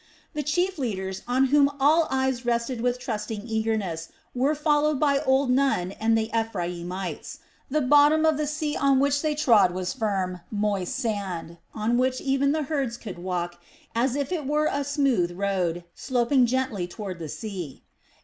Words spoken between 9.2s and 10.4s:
they trod was firm,